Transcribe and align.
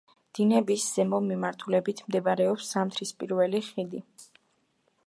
დინების 0.37 0.85
ზემო 0.99 1.19
მიმართულებით 1.25 2.01
მდებარეობს 2.07 2.71
ზამთრის 2.73 3.13
პირველი 3.21 3.63
ხიდი. 3.71 4.05